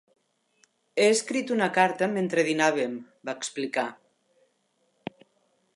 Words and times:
"He 1.01 1.09
escrit 1.09 1.51
una 1.55 1.67
carta 1.75 2.07
mentre 2.15 2.47
dinàvem", 2.49 2.95
va 3.31 3.37
explicar. 3.41 3.87